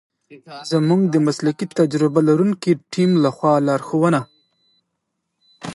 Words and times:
زمونږ 0.71 1.01
د 1.09 1.15
مسلکي 1.27 1.65
تجربه 1.79 2.19
لرونکی 2.29 2.71
تیم 2.93 3.11
لخوا 3.23 3.53
لارښونه 3.67 4.21